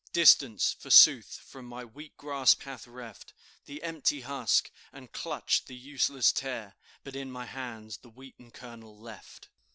Distance, 0.13 0.73
forsooth, 0.73 1.41
from 1.45 1.65
my 1.67 1.85
weak 1.85 2.17
grasp 2.17 2.63
hath 2.63 2.87
reft 2.87 3.33
The 3.65 3.83
empty 3.83 4.21
husk, 4.21 4.71
and 4.91 5.11
clutched 5.11 5.67
the 5.67 5.75
useless 5.75 6.31
tare, 6.31 6.73
But 7.03 7.15
in 7.15 7.29
my 7.31 7.45
hands 7.45 7.97
the 7.97 8.09
wheat 8.09 8.39
and 8.39 8.51
kernel 8.51 8.97
left. 8.97 9.49